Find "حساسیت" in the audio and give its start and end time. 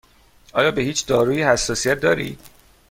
1.43-1.99